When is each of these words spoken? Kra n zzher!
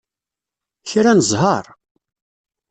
Kra 0.89 1.11
n 1.17 1.19
zzher! 1.29 1.65